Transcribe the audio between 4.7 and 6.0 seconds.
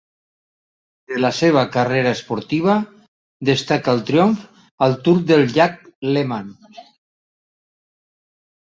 al Tour del llac